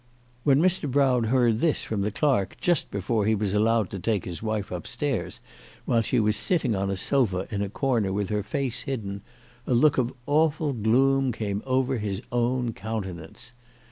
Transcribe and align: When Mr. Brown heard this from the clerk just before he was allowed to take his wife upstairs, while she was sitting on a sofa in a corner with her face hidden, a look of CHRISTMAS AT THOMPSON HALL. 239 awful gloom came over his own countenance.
When 0.43 0.59
Mr. 0.59 0.89
Brown 0.89 1.25
heard 1.25 1.59
this 1.61 1.83
from 1.83 2.01
the 2.01 2.09
clerk 2.09 2.57
just 2.59 2.89
before 2.89 3.27
he 3.27 3.35
was 3.35 3.53
allowed 3.53 3.91
to 3.91 3.99
take 3.99 4.25
his 4.25 4.41
wife 4.41 4.71
upstairs, 4.71 5.39
while 5.85 6.01
she 6.01 6.19
was 6.19 6.35
sitting 6.35 6.75
on 6.75 6.89
a 6.89 6.97
sofa 6.97 7.45
in 7.51 7.61
a 7.61 7.69
corner 7.69 8.11
with 8.11 8.29
her 8.29 8.41
face 8.41 8.81
hidden, 8.89 9.21
a 9.67 9.75
look 9.75 9.99
of 9.99 10.07
CHRISTMAS 10.07 10.21
AT 10.23 10.25
THOMPSON 10.25 10.65
HALL. 10.65 10.71
239 10.71 10.81
awful 10.81 10.89
gloom 11.21 11.31
came 11.31 11.63
over 11.67 11.97
his 11.99 12.21
own 12.31 12.73
countenance. 12.73 13.53